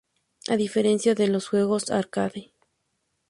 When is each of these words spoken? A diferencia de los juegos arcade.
A 0.49 0.55
diferencia 0.57 1.13
de 1.13 1.27
los 1.27 1.47
juegos 1.49 1.91
arcade. 1.91 2.51